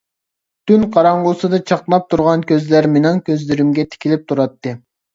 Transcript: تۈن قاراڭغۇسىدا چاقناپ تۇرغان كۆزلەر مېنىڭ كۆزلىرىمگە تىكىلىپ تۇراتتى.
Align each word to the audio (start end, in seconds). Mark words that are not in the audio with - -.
تۈن 0.71 0.85
قاراڭغۇسىدا 0.95 1.59
چاقناپ 1.73 2.09
تۇرغان 2.15 2.49
كۆزلەر 2.55 2.91
مېنىڭ 2.97 3.23
كۆزلىرىمگە 3.31 3.89
تىكىلىپ 3.97 4.29
تۇراتتى. 4.35 4.79